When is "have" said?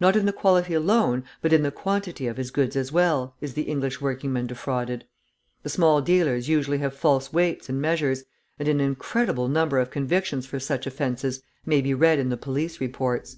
6.78-6.94